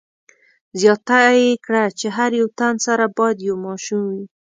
[0.79, 4.23] زیاته یې کړه چې هر یو تن سره باید یو ماشوم وي.